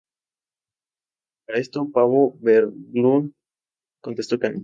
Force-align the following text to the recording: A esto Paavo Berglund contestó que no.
A 1.47 1.53
esto 1.57 1.89
Paavo 1.91 2.35
Berglund 2.39 3.33
contestó 4.01 4.39
que 4.39 4.49
no. 4.49 4.59